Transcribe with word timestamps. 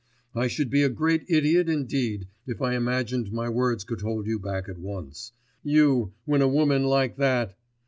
I 0.33 0.47
should 0.47 0.71
be 0.71 0.81
a 0.81 0.89
great 0.89 1.25
idiot 1.29 1.69
indeed, 1.69 2.27
if 2.47 2.59
I 2.59 2.73
imagined 2.73 3.31
my 3.31 3.49
words 3.49 3.83
could 3.83 4.01
hold 4.01 4.25
you 4.25 4.39
back 4.39 4.67
at 4.67 4.79
once... 4.79 5.31
you, 5.61 6.13
when 6.25 6.41
a 6.41 6.47
woman 6.47 6.85
like 6.85 7.17
that.... 7.17 7.55